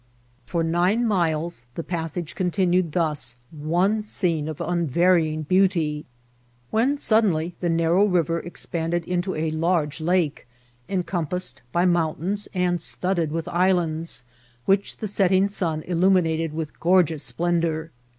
For 0.47 0.63
nine 0.63 1.05
miles 1.05 1.67
the 1.75 1.83
passage 1.83 2.33
continued 2.33 2.93
thus 2.93 3.35
one 3.51 4.01
scene 4.01 4.47
of 4.49 4.59
unvarying 4.59 5.43
beauty, 5.43 6.07
when 6.71 6.97
suddenly 6.97 7.53
the 7.59 7.69
narrow 7.69 8.05
river 8.05 8.39
expanded 8.39 9.05
into 9.05 9.35
a* 9.35 9.51
large 9.51 10.01
lake, 10.01 10.47
encompassed 10.89 11.61
by 11.71 11.85
mountains 11.85 12.47
and 12.55 12.81
studded 12.81 13.31
with 13.31 13.47
islands, 13.47 14.23
which 14.65 14.97
the 14.97 15.07
setting 15.07 15.47
sun 15.47 15.83
illumi 15.83 16.23
nated 16.23 16.51
with 16.51 16.79
gorgeous 16.79 17.21
splendour. 17.21 17.91